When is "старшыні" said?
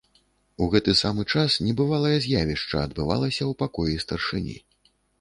4.09-4.61